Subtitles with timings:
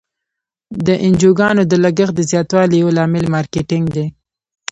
[0.85, 4.05] د انجوګانو د لګښت د زیاتوالي یو لامل مارکیټینګ دی.